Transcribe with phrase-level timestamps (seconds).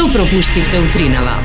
[0.00, 1.36] Што пропуштивте утринава?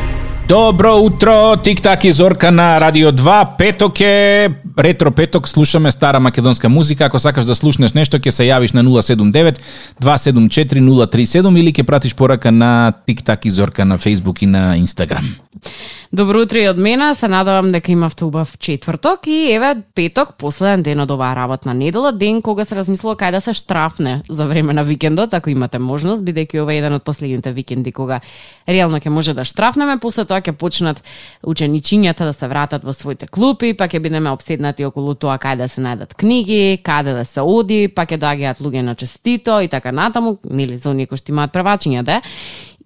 [0.47, 3.57] Добро утро, тик-так и Зорка на Радио 2.
[3.57, 4.49] Петок е,
[4.79, 7.05] ретро петок, слушаме стара македонска музика.
[7.05, 9.59] Ако сакаш да слушнеш нешто, ќе се јавиш на 079
[9.99, 15.35] 274 037 или ќе пратиш порака на тик-так и Зорка на Facebook и на Instagram.
[16.13, 20.83] Добро утро и од мене, се надавам дека имавте убав четврток и еве петок, последен
[20.83, 24.73] ден од оваа работна недела, ден кога се размислува кај да се штрафне за време
[24.73, 28.19] на викендот, ако имате можност, бидејќи ова е еден од последните викенди кога
[28.67, 31.03] реално ќе може да штрафнеме, после тоа ќе почнат
[31.43, 35.67] ученичињата да се вратат во своите клупи, па ќе бидеме обседнати околу тоа кај да
[35.67, 39.91] се најдат книги, каде да се оди, па ќе доаѓаат луѓе на честито и така
[39.91, 42.21] натаму, нели за оние кои што имаат првачиња да?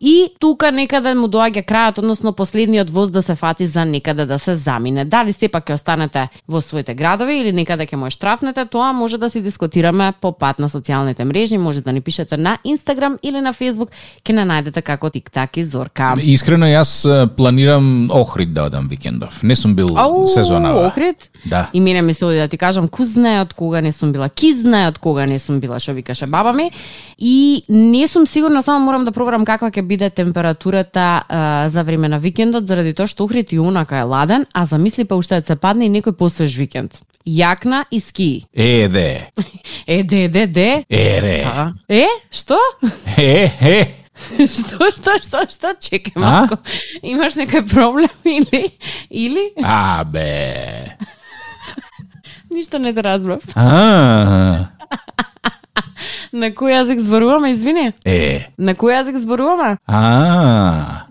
[0.02, 4.40] И тука некаде му доаѓа крајот, односно последниот воз да се фати за некаде да
[4.40, 5.04] се замине.
[5.06, 9.30] Дали сепак ќе останете во своите градови или некаде ќе му штрафнете, тоа може да
[9.30, 13.52] си дискутираме по пат на социјалните мрежи, може да ни пишете на Инстаграм или на
[13.54, 13.92] Фейсбук,
[14.24, 16.14] ќе не најдете како тик-так и Зорка.
[16.24, 19.44] Искрено јас планирам Охрид да одам викендов.
[19.44, 20.88] Не сум бил Ау, сезонава.
[20.88, 21.30] Охрид?
[21.46, 21.68] Да.
[21.74, 24.30] И мене ми се оди да ти кажам, ку знае од кога не сум била,
[24.30, 26.72] ки знае од кога не сум била, што викаше баба ми.
[27.18, 32.08] И не сум сигурна, само морам да проверам каква ќе биде температурата а, за време
[32.08, 35.46] на викендот, заради тоа што Охрид и унака е ладен, а замисли па уште да
[35.46, 37.02] се падне и некој посвеж викенд.
[37.26, 38.46] Јакна и ски.
[38.54, 39.30] Е, де.
[39.88, 40.86] Е, де, де, де.
[40.90, 41.38] Е, ре.
[41.46, 41.74] А?
[41.90, 42.58] Е, што?
[43.18, 44.00] Е, е.
[44.54, 46.60] што, што, што, што, чекай малко.
[47.02, 48.70] Имаш некој проблем или,
[49.10, 49.52] или?
[49.64, 50.98] А, бе.
[52.50, 53.42] Ништо не те разбрав.
[53.56, 54.70] А,
[56.40, 57.92] На кој јазик зборуваме, извини?
[58.08, 58.48] е.
[58.58, 59.76] На кој јазик зборуваме?
[59.88, 61.04] А.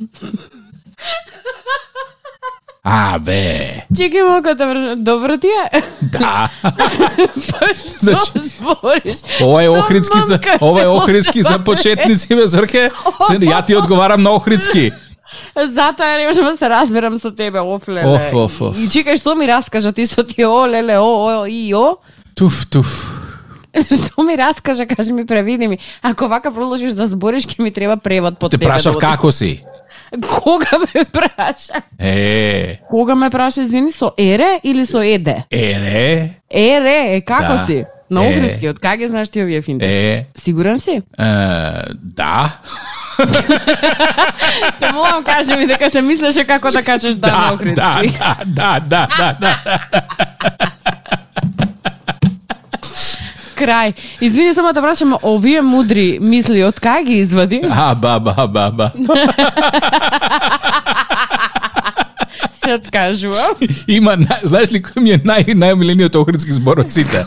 [2.85, 3.85] А, бе.
[3.93, 5.83] Чекај малко, добро, добро ти е?
[6.01, 6.49] Да.
[6.63, 9.21] Па што Значи, збориш?
[9.43, 12.91] Ова е охридски за ова е охридски за почетници, бе Зорке.
[13.29, 14.93] Ја ти одговарам на охридски.
[15.53, 18.09] Затоа не можам да се разберам со тебе, оф, леле.
[18.09, 18.79] Оф, оф, оф.
[18.81, 21.99] И чекај, што ми раскажа ти со ти, о, леле, о, о, и, о?
[22.35, 23.18] Туф, туф.
[24.05, 25.79] Што ми раскажа, кажи ми, превиди ми.
[26.03, 28.67] Ако вака продолжиш да збориш, ќе ми треба превод под Те тебе.
[28.67, 29.63] прашав да како си.
[30.33, 31.83] Кога ме праша?
[31.99, 35.45] Е, Кога ме праша, извини, со ере или со еде?
[35.51, 37.67] ере, Ере, е, како Да.
[37.67, 37.85] си?
[38.11, 38.29] На Е.
[38.29, 39.85] огридски, од кај знаеш ти овие финти?
[39.85, 40.91] е, Сигурен си?
[40.91, 41.03] е,
[41.95, 42.57] да.
[44.81, 48.19] Те молам кажи ми дека се мислеше како да кажеш да, на Да, огридски.
[48.19, 49.99] да, да, да, да, да, да.
[53.59, 53.93] Крај.
[54.21, 57.61] Извини само да прашам, овие мудри мисли од кај ги извади?
[57.67, 58.91] А, ба, ба, ба, ба.
[62.53, 63.55] Се откажувам.
[63.89, 67.25] Има, на- знаеш ли кој ми е нај, најомилениот охридски збор од сите?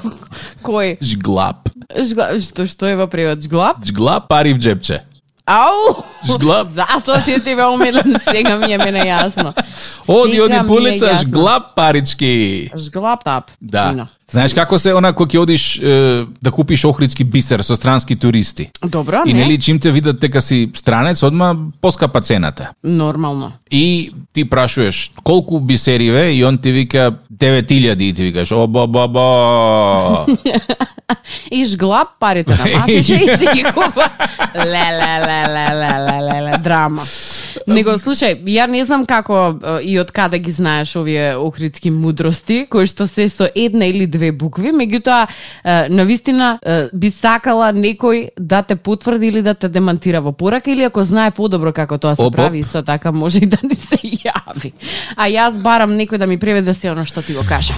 [0.64, 0.97] Кој?
[1.02, 1.69] Жглап.
[1.92, 2.28] Жгла...
[2.40, 3.42] Што, што е во превод?
[3.44, 3.81] Жглап?
[3.86, 5.02] Жглап пари в джепче.
[5.46, 6.03] Ау!
[6.24, 6.68] Жглап.
[6.78, 9.52] Затоа ти е тебе омилен, сега ми е мене јасно.
[10.08, 11.25] Оди, оди ми е по улица, јасно.
[11.25, 12.69] жглап парички.
[12.78, 13.52] Жглап тап.
[13.62, 14.08] Да.
[14.31, 18.69] Знаеш како се она кога ќе одиш е, да купиш охридски бисер со странски туристи?
[18.86, 19.44] Добро, И не?
[19.44, 22.69] нели чим те видат дека си странец, одма поскапа цената.
[22.84, 23.52] Нормално.
[23.72, 28.88] И ти прашуваш колку бисериве и он ти вика 9000 и ти викаш о ба
[28.88, 30.25] ба ба.
[31.52, 34.09] И жглап парите на масиче и си ги купа.
[34.56, 37.03] Ле, ле, ле, ле, ле, ле, ле, ле, драма.
[37.68, 42.88] Него, слушај, ја не знам како и од каде ги знаеш овие охридски мудрости, кои
[42.88, 45.26] што се со една или две букви, меѓутоа,
[45.90, 46.59] навистина
[46.94, 51.32] би сакала некој да те потврди или да те демантира во порака, или ако знае
[51.32, 52.36] подобро како тоа се Оп, оп.
[52.36, 54.74] прави, исто така може и да ни се јави.
[55.18, 57.74] А јас барам некој да ми преведе се оно што ти го кажа.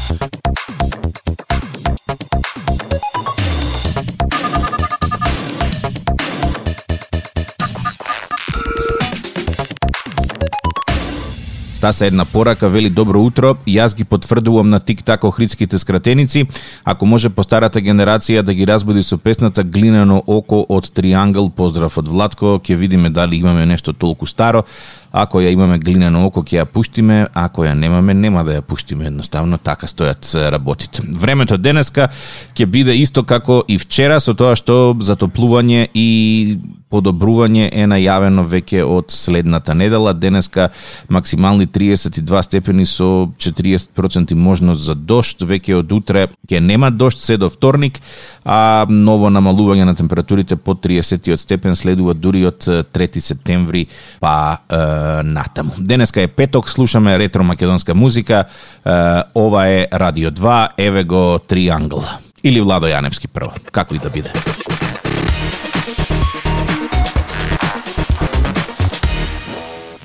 [11.83, 16.45] Стаса една порака, вели добро утро, и јас ги потврдувам на тик-так охридските скратеници,
[16.83, 21.97] ако може по старата генерација да ги разбуди со песната Глинено око од Триангл, поздрав
[21.99, 24.63] од Владко, ќе видиме дали имаме нешто толку старо,
[25.13, 29.11] ако ја имаме глинено око ќе ја пуштиме, ако ја немаме нема да ја пуштиме,
[29.11, 31.03] едноставно така стојат работите.
[31.05, 32.09] Времето денеска
[32.57, 36.07] ќе биде исто како и вчера со тоа што затоплување и
[36.93, 40.13] подобрување е најавено веќе од следната недела.
[40.13, 40.69] Денеска
[41.09, 45.41] максимални 32 степени со 40% можност за дошт.
[45.41, 47.99] Веќе од утре ќе нема дошт се до вторник,
[48.45, 53.87] а ново намалување на температурите под 30 степен следува дури од 3 септември
[54.21, 55.71] па е, натаму.
[55.77, 58.45] Денеска е петок, слушаме ретро македонска музика.
[58.85, 58.89] Е,
[59.35, 62.03] ова е Радио 2, еве го Триангл.
[62.43, 64.31] Или Владо Јаневски прво, како и да биде.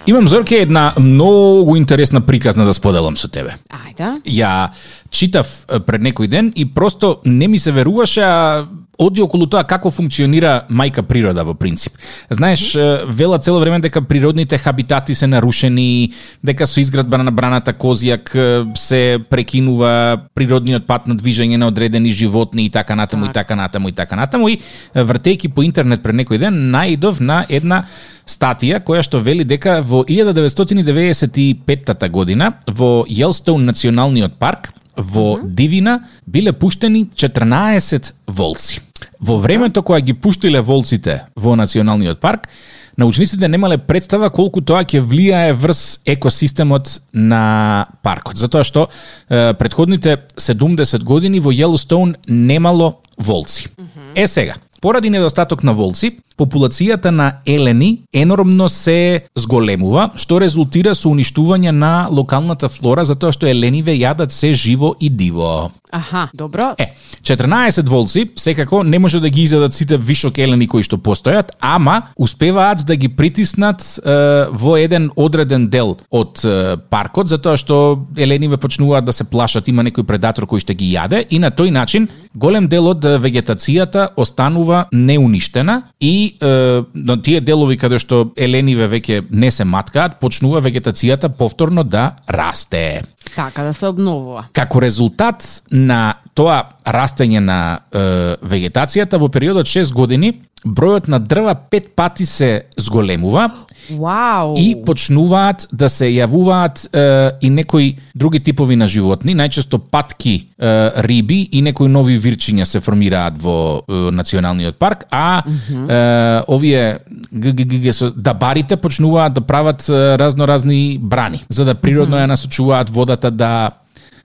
[0.08, 3.58] Имам Зорке една многу интересна приказна да споделам со тебе.
[3.68, 4.22] Ајде.
[4.24, 4.70] Ја
[5.10, 8.66] читав пред некој ден и просто не ми се веруваше, а
[8.98, 11.94] оди околу тоа како функционира мајка природа во принцип.
[12.30, 12.76] Знаеш,
[13.06, 16.12] вела цело време дека природните хабитати се нарушени,
[16.42, 22.64] дека со изградба на браната Козијак се прекинува природниот пат на движење на одредени животни
[22.66, 26.16] и така натаму и така натаму и така натаму и е, вртејќи по интернет пред
[26.18, 27.84] некој ден наидов на една
[28.26, 36.52] статија која што вели дека во 1995 година во Јелстоун националниот парк во Дивина биле
[36.52, 38.80] пуштени 14 волци.
[39.20, 42.48] Во времето кога ги пуштиле волците во националниот парк,
[42.96, 48.36] научниците немале представа колку тоа ќе влијае врз екосистемот на паркот.
[48.36, 48.88] Затоа што
[49.28, 53.70] е, предходните 70 години во Йеллоустоун немало волци.
[54.14, 61.10] Е сега, Поради недостаток на волци, популацијата на елени енормно се зголемува, што резултира со
[61.10, 65.70] уништување на локалната флора затоа што елениве јадат се живо и диво.
[65.90, 66.74] Аха, добро.
[66.78, 71.54] Е, 14 волци, секако не може да ги изедат сите вишок елени кои што постојат,
[71.60, 74.12] ама успеваат да ги притиснат е,
[74.52, 79.82] во еден одреден дел од е, паркот, затоа што елениве почнуваат да се плашат, има
[79.82, 84.86] некој предатор кој што ги јаде и на тој начин голем дел од вегетацијата останува
[84.92, 91.28] неуништена и е, на тие делови каде што елениве веќе не се маткаат, почнува вегетацијата
[91.28, 93.04] повторно да расте.
[93.38, 94.48] Така да се обновува.
[94.52, 97.58] Како резултат на тоа растење на
[97.94, 98.00] е,
[98.42, 100.32] вегетацијата во периодот 6 години
[100.66, 103.50] бројот на дрва пет пати се зголемува
[103.90, 104.54] Вау.
[104.58, 110.90] и почнуваат да се јавуваат е, и некои други типови на животни, најчесто патки, е,
[111.06, 116.98] риби и некои нови вирчиња се формираат во е, националниот парк, а е, овие
[117.32, 123.70] ГГГ со дабарите почнуваат да прават разноразни брани, за да природно ја насочуваат водата да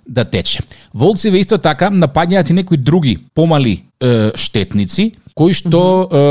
[0.08, 0.60] да тече.
[0.94, 6.24] Волциве исто така напаѓаат и некои други помали е, штетници кои што е,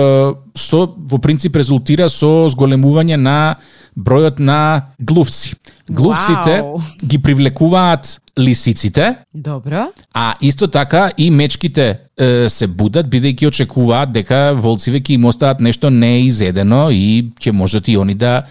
[0.59, 3.57] со во принцип резултира со зголемување на
[3.99, 5.57] бројот на глувци.
[5.91, 6.81] Глувците Вау.
[7.05, 9.91] ги привлекуваат лисиците, Добро.
[10.15, 15.61] а исто така и мечките е, се будат бидејќи очекуваат дека волциве ќе им остават
[15.61, 18.47] нешто неизедено и ќе можат и они да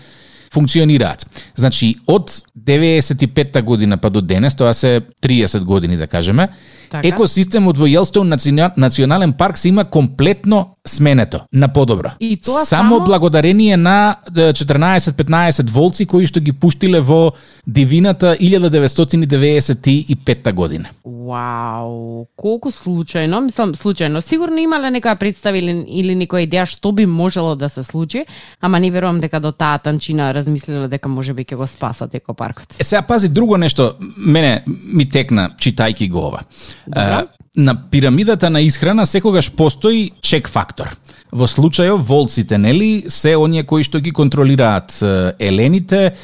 [0.53, 1.25] функционираат.
[1.55, 6.49] Значи, од 95-та година па до денес, тоа се 30 години да кажеме,
[6.91, 7.07] Така.
[7.07, 8.27] екосистемот во Јелстоун
[8.75, 12.11] национален парк се има комплетно сменето на подобро.
[12.19, 13.05] И тоа само само?
[13.05, 17.31] благодарение на е, 14-15 волци кои што ги пуштиле во
[17.67, 20.85] дивината 1995 година.
[21.05, 27.05] Вау, колку случајно, мислам случајно, сигурно имале некоја представа или, или некоја идеја што би
[27.05, 28.25] можело да се случи,
[28.59, 32.75] ама не верувам дека до таа танчина размислиле дека можеби ќе го спасат екопаркот.
[32.79, 36.39] Е, сега пази друго нешто, мене ми текна читајки го ова.
[36.87, 37.01] Добро.
[37.01, 37.25] Е,
[37.55, 40.95] на пирамидата на исхрана секогаш постои чек фактор.
[41.31, 44.99] Во случајов волците, нели, се оние кои што ги контролираат
[45.39, 46.15] елените, е,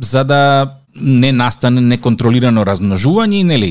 [0.00, 0.42] за да
[0.96, 3.70] не настане неконтролирано размножување, и, нели,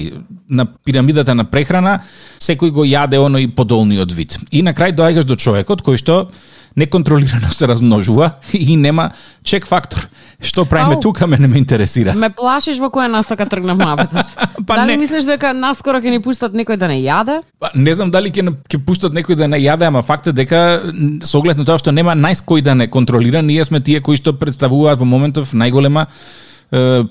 [0.49, 2.01] на пирамидата на прехрана
[2.41, 4.39] секој го јаде оној подолниот вид.
[4.51, 6.31] И на крај доаѓаш до човекот кој што
[6.77, 9.11] неконтролирано се размножува и нема
[9.43, 10.07] чек фактор.
[10.41, 11.01] Што правиме Ау.
[11.01, 12.13] тука мене ме интересира.
[12.17, 14.25] Ме плашиш во која насока тргна муабетот.
[14.67, 15.03] Па Дали не.
[15.05, 17.41] мислиш дека наскоро ќе ни пуштат некој да не јаде?
[17.59, 20.81] Па, не знам дали ќе ќе пуштат некој да не јаде, ама факт е дека
[21.23, 24.33] со оглед на тоа што нема најској да не контролира, ние сме тие кои што
[24.33, 26.07] представуваат во моментов најголема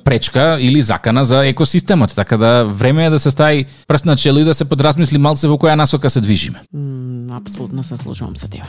[0.05, 2.15] пречка или закана за екосистемот.
[2.15, 5.49] Така да време е да се стави прст на чело и да се подразмисли малце
[5.49, 6.63] во која насока се движиме.
[6.75, 8.65] М, апсолутно се служувам со тебе.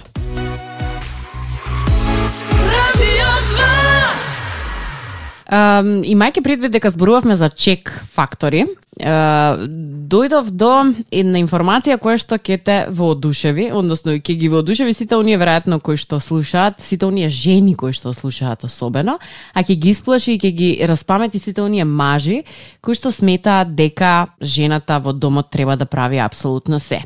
[5.51, 8.63] Um, имајќи предвид дека зборувавме за чек фактори,
[8.99, 10.71] дојдов до
[11.15, 15.95] една информација која што ќе те воодушеви, односно ќе ги воодушеви сите оние веројатно кои
[15.95, 19.17] што слушаат, сите оние жени кои што слушаат особено,
[19.53, 22.43] а ќе ги исплаши и ќе ги распамети сите оние мажи
[22.81, 26.99] кои што сметаат дека жената во домот треба да прави апсолутно се.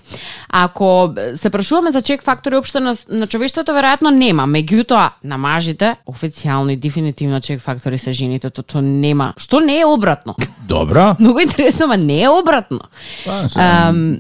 [0.50, 5.96] Ако се прашуваме за чек фактори општо на, на човештвото веројатно нема, меѓутоа на мажите
[6.10, 10.36] официјално и дефинитивно чек фактори се жените, то, то нема, што не е обратно.
[10.68, 11.15] Добро.
[11.20, 12.79] Многу интересно Мислам, а не е обратно.
[13.25, 13.60] Па, се,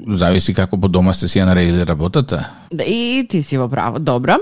[0.07, 2.49] зависи како по дома сте си ја наредили работата.
[2.71, 3.99] Да, И ти си во право.
[3.99, 4.37] Добро.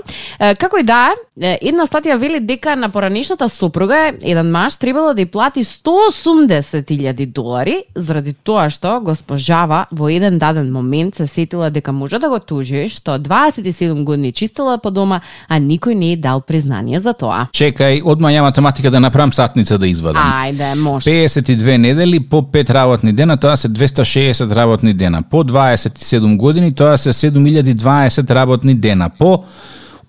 [0.58, 5.30] Како и да една статија вели дека на поранешната сопруга еден маж требало да ја
[5.30, 12.18] плати 180.000 долари заради тоа што госпожава во еден даден момент се сетила дека може
[12.18, 17.00] да го тужи што 27 години чистила по дома, а никој не е дал признание
[17.00, 17.48] за тоа.
[17.52, 20.22] Чекај, одма ја математика да направам сатница да извадам.
[20.22, 21.10] Ајде, може.
[21.10, 25.22] 52 недели по 5 работни дена, тоа се 260 работни дена.
[25.22, 29.10] По 27 години, тоа се 7020 работни дена.
[29.18, 29.44] По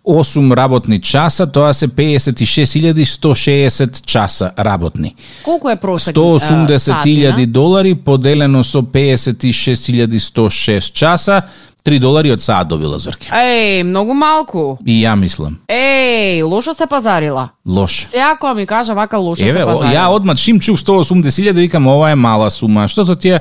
[0.08, 5.16] 8 работни часа, тоа се 56.160 часа работни.
[5.44, 6.16] Колку е просек?
[6.16, 11.42] 180.000 долари поделено со 56.106 часа,
[11.86, 13.30] 3 долари од саат добила Зорке.
[13.30, 14.78] Еј, многу малку.
[14.86, 15.60] И ја мислам.
[15.70, 17.50] Еј, лошо се пазарила.
[17.66, 18.08] Лош.
[18.12, 19.94] Сега ми кажа вака лошо Еве, се пазарила.
[19.94, 22.88] ја одма чим чув 180.000, викам ова е мала сума.
[22.88, 23.40] Штото ти е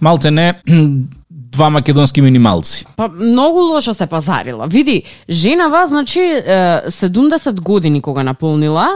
[0.00, 0.54] малте не
[1.52, 2.86] два македонски минималци.
[2.96, 4.66] Па многу лошо се пазарила.
[4.66, 6.42] Види, женава, значи, е,
[6.90, 8.88] 70 години кога наполнила,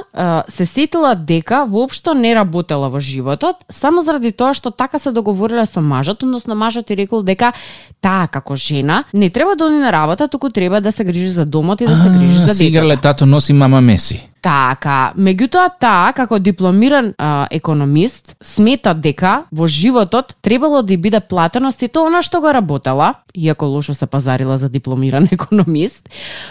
[0.48, 5.66] се сетила дека воопшто не работела во животот, само заради тоа што така се договорила
[5.66, 7.52] со мажот, односно мажот и рекол дека
[8.00, 11.46] таа како жена не треба да оди на работа, туку треба да се грижи за
[11.46, 12.64] домот и да се грижи за детето.
[12.64, 14.31] играле тато носи мама Меси.
[14.42, 21.70] Така, меѓутоа таа како дипломиран а, економист смета дека во животот требало да биде платено
[21.70, 26.08] сето она што го работела, иако лошо се пазарила за дипломиран економист,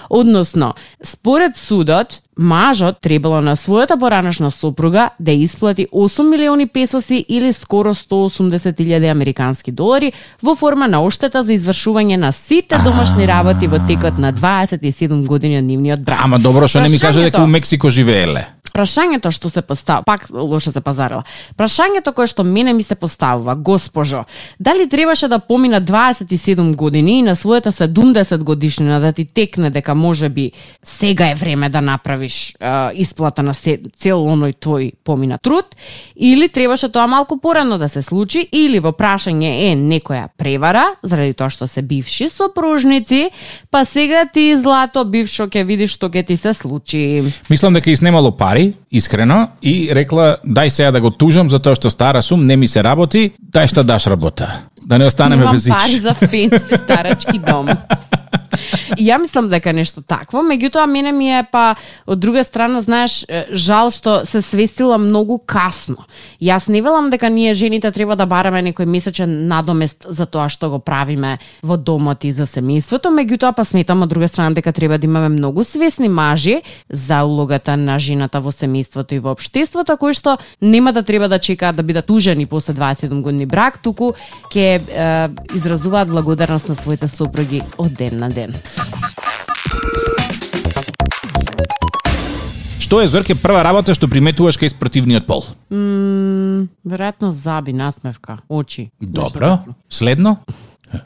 [0.09, 7.53] односно според судот мажот требало на својата поранешна сопруга да исплати 8 милиони песоси или
[7.53, 13.79] скоро 180.000 американски долари во форма на оштета за извршување на сите домашни работи во
[13.87, 16.19] текот на 27 години од нивниот брак.
[16.23, 18.47] Ама добро, што не ми кажа дека у Мексико живееле.
[18.73, 21.23] Прашањето што се постава, пак лошо се пазарила.
[21.57, 24.25] Прашањето кое што мене ми се поставува, госпожо,
[24.59, 29.95] дали требаше да помина 27 години и на својата 70 годишнина да ти текне дека
[29.95, 30.51] може би
[30.83, 35.75] сега е време да направиш е, исплата на се, цел оној твој помина труд,
[36.15, 41.33] или требаше тоа малку порано да се случи, или во прашање е некоја превара, заради
[41.33, 43.31] тоа што се бивши сопружници,
[43.71, 47.23] па сега ти злато бившо ќе видиш што ќе ти се случи.
[47.49, 48.60] Мислам дека иснемало пари,
[48.91, 52.67] искрено, и рекла, дај сега да го тужам за тоа што стара сум, не ми
[52.67, 54.49] се работи, дај што даш работа.
[54.85, 56.01] Да не останеме Имам без пари ич.
[56.01, 57.69] за пенси, старачки дом.
[58.97, 63.23] И ја мислам дека нешто такво, меѓутоа мене ми е па од друга страна, знаеш,
[63.51, 66.05] жал што се свестила многу касно.
[66.41, 70.69] Јас не велам дека ние жените треба да бараме некој месечен надомест за тоа што
[70.69, 74.97] го правиме во домот и за семејството, меѓутоа па сметам од друга страна дека треба
[74.97, 80.13] да имаме многу свесни мажи за улогата на жената во семејството и во општеството, кои
[80.13, 84.13] што нема да треба да чекаат да бидат ужени после 27 години брак, туку
[84.51, 84.81] ќе е,
[85.55, 88.53] изразуваат благодарност на своите сопруги од ден на ден.
[92.79, 95.45] Што е Зорке прва работа што приметуваш кај спротивниот пол?
[95.71, 98.91] М, веројатно заби, насмевка, очи.
[99.01, 99.63] Добро.
[99.89, 100.37] Следно?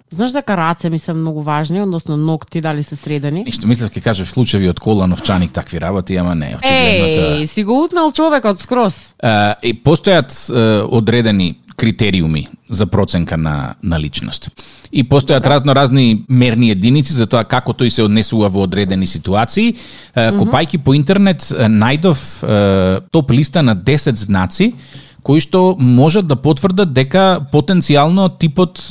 [0.10, 3.44] Знаеш дека раце ми се многу важни, односно ногти дали се средени?
[3.46, 7.30] Ништо мислев ќе кажеш случаи од кола, новчаник, такви работи, ама не, очигледно тоа.
[7.38, 9.14] Еј, си го утнал човекот скроз.
[9.22, 14.50] Е, и постојат е, одредени критериуми за проценка на, на личност.
[14.92, 19.76] И постојат разно разни мерни единици за тоа како тој се однесува во одредени ситуации.
[20.16, 22.22] Копајки по интернет најдов
[23.12, 24.74] топ листа на 10 знаци
[25.26, 28.86] кои што можат да потврдат дека потенцијално типот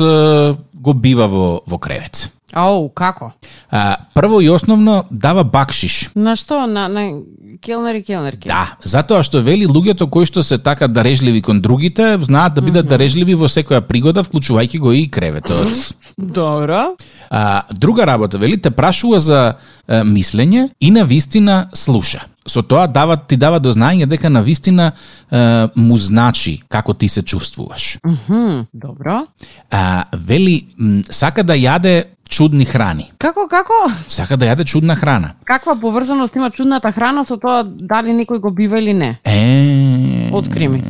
[0.74, 2.28] го бива во, во кревет.
[2.54, 3.32] Ау, како?
[3.70, 6.10] А, прво и основно дава бакшиш.
[6.14, 6.66] На што?
[6.70, 7.20] На, на
[7.60, 8.48] келнери, келнерки?
[8.48, 12.86] Да, затоа што вели луѓето кои што се така дарежливи кон другите, знаат да бидат
[12.86, 15.94] дарежливи во секоја пригода, вклучувајќи го и креветот.
[16.18, 16.94] Добро.
[17.30, 19.40] А, друга работа, вели, те прашува за
[19.88, 22.22] е, мислење и на вистина слуша.
[22.46, 27.08] Со тоа дава, ти дава до знаење дека на вистина е, му значи како ти
[27.08, 27.98] се чувствуваш.
[28.04, 29.24] Мгм, добро.
[29.70, 30.66] А, вели,
[31.10, 33.12] сака да јаде чудни храни.
[33.18, 33.86] Како, како?
[34.08, 35.34] Сака да јаде чудна храна.
[35.44, 39.18] Каква поврзаност има чудната храна со тоа дали некој го бива или не?
[39.24, 40.30] Е...
[40.32, 40.82] Откри ми.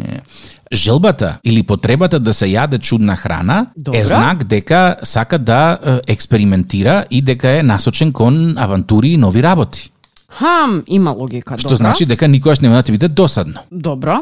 [0.72, 3.98] Желбата или потребата да се јаде чудна храна Добра.
[3.98, 9.90] е знак дека сака да експериментира и дека е насочен кон авантури и нови работи.
[10.34, 11.54] Хам, има логика.
[11.58, 11.76] Што добро.
[11.76, 13.60] значи дека никогаш нема да ти биде досадно.
[13.70, 14.18] Добро.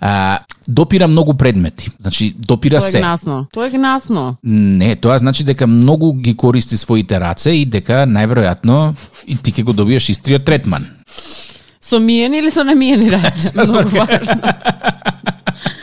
[0.00, 1.90] А, допира многу предмети.
[1.98, 2.98] Значи, допира Тоа е се.
[2.98, 3.46] гнасно.
[3.52, 4.36] Тоа е гнасно.
[4.44, 8.94] Не, тоа значи дека многу ги користи своите раце и дека најверојатно
[9.26, 10.86] и ти ќе го добиеш истиот третман.
[11.80, 13.52] Со миени или со немиени раце?
[13.54, 14.42] Многу важно.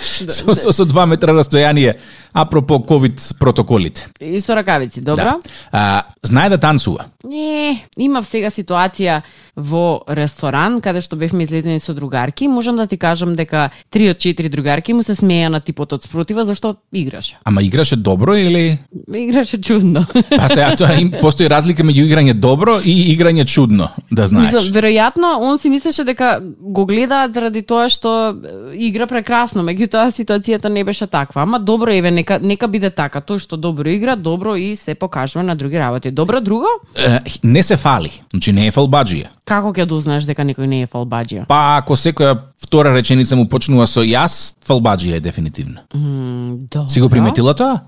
[0.04, 1.98] со, со, со 2 метра растојание,
[2.34, 4.08] апропо ковид протоколите.
[4.20, 5.24] И со ракавици, добро?
[5.24, 5.40] Да.
[5.72, 7.06] А, знае да танцува.
[7.24, 9.22] Не, имав сега ситуација
[9.56, 14.18] во ресторан каде што бевме излезени со другарки, можам да ти кажам дека три од
[14.18, 17.38] четири другарки му се смеја на типот од спротива зашто играше.
[17.44, 18.80] Ама играше добро или
[19.14, 20.06] Играше чудно.
[20.30, 24.52] Па сега тоа им постои разлика меѓу играње добро и играње чудно, да знаеш.
[24.52, 28.34] Мислам, веројатно он си мислеше дека го гледаат заради тоа што
[28.74, 31.42] игра прекрасно, меѓутоа ситуацијата не беше таква.
[31.42, 35.44] Ама добро еве нека нека биде така, тој што добро игра, добро и се покажува
[35.44, 36.12] на други работи.
[36.12, 36.68] Добро друго?
[36.96, 39.28] Е, не се фали, значи не е фалбаджија.
[39.46, 41.46] Како ќе дознаеш дека некој не е фалбаџија?
[41.48, 45.84] Па ако секоја втора реченица му почнува со јас, фалбаджија е дефинитивно.
[45.94, 46.90] М, добро.
[46.90, 47.82] Си го приметила тоа?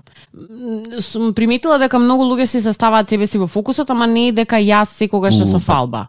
[1.00, 4.60] Сум приметила дека многу луѓе си заставаат себе си во фокусот, ама не е дека
[4.60, 6.06] јас секогаш е со фалба.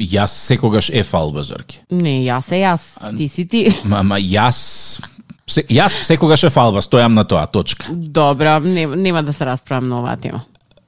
[0.00, 1.82] Јас секогаш е фалба, Зорки.
[1.90, 3.68] Не, јас е јас, ти си ти.
[3.84, 5.00] Ма, ма јас
[5.50, 7.90] се, јас секогаш е фалба, стојам на тоа, точка.
[7.90, 10.44] Добра, не, нема да се расправам на оваа тема.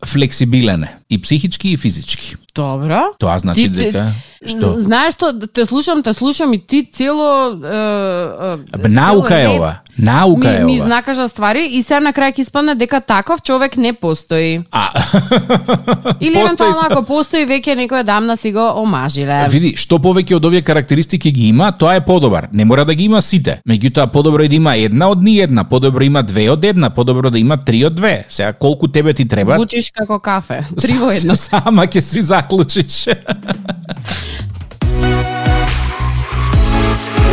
[0.07, 2.37] Флексибилен е, и психички и физички.
[2.55, 3.03] Добро.
[3.19, 4.13] Тоа значи Ти- дека
[4.47, 4.75] што?
[4.79, 7.53] Знаеш што, те слушам, те слушам и ти цело...
[7.65, 9.79] Е, е, Абе, наука е цело ова.
[9.99, 10.87] Наука ми, е ми ова.
[10.87, 14.61] знакажа ствари и се на крај ќе испадне дека таков човек не постои.
[14.71, 14.89] А,
[16.21, 19.47] Или Постои евентуално ако постои веќе некоја дамна си го омажиле.
[19.49, 22.49] Види, што повеќе од овие карактеристики ги има, тоа е подобар.
[22.53, 23.61] Не мора да ги има сите.
[23.69, 27.31] Меѓутоа, подобро е да има една од ни една, подобро има две од една, подобро
[27.31, 28.25] да има три од две.
[28.29, 29.55] Сега, колку тебе ти треба?
[29.55, 30.65] Звучиш како кафе.
[30.81, 31.37] Три во едно.
[31.37, 32.97] Сама ќе си заклучиш.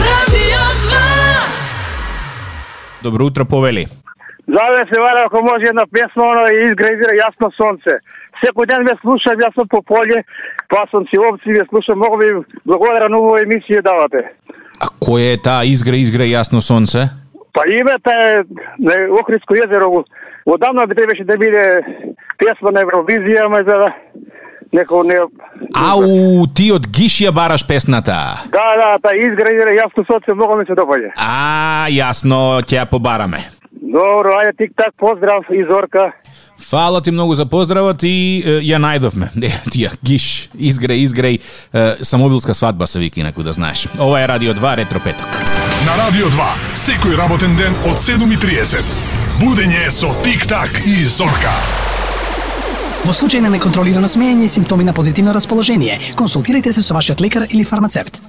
[0.10, 1.00] Radio 2
[3.04, 3.88] Добро утро, повели.
[4.48, 8.00] Заве се вара ако може една песна оно и изградира јасно сонце.
[8.42, 10.24] Секој ден ме слушам, јас сум по поле,
[10.70, 12.30] па сум си овци, ве слушам, многу ви
[12.66, 14.24] благодарам на овој емисија давате.
[14.80, 17.10] А кој е таа изгре, изгре јасно сонце?
[17.54, 18.44] Па името е
[18.80, 20.06] на Охридско езеро.
[20.46, 21.82] Одамна би требаше да биде
[22.38, 23.90] песма на Евровизија, ама за да
[24.74, 25.20] некој не...
[25.76, 28.16] Ау, ти од Гиш ја бараш песната.
[28.54, 31.14] Да, да, та изградира јасно сонце, многу ми се допаѓа.
[31.18, 33.44] А, јасно, ќе ја побараме.
[33.90, 36.12] Добро, ајде тик-так, поздрав и Зорка.
[36.70, 39.32] Фала ти многу за поздравот и е, ја најдовме.
[39.42, 43.88] Не, тија, гиш, изгреј, изгреј, е, самобилска свадба се вика инаку да знаеш.
[44.00, 45.40] Ова е Радио 2, Ретро Петок.
[45.88, 49.09] На Радио 2, секој работен ден од 7.30.
[49.40, 51.54] Будење со Тик-так и Зорка.
[53.06, 57.46] Во случај на неконтролирано смеење и симптоми на позитивно расположение, консултирайте се со вашиот лекар
[57.48, 58.20] или фармацевт.